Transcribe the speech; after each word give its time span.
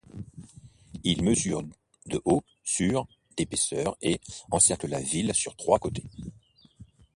Ils 1.03 1.21
mesurent 1.23 1.61
de 2.07 2.19
haut 2.25 2.41
sur 2.63 3.07
d'épaisseur 3.37 3.95
et 4.01 4.19
encerclent 4.49 4.87
la 4.87 4.99
ville 4.99 5.31
sur 5.35 5.55
trois 5.55 5.77
côtés. 5.77 6.07